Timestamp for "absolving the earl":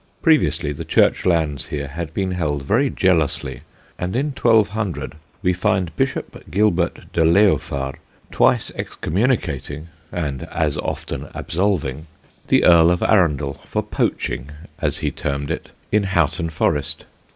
11.35-12.89